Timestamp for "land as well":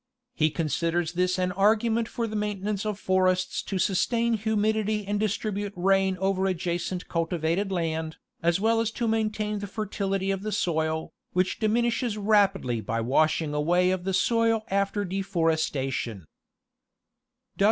7.71-8.81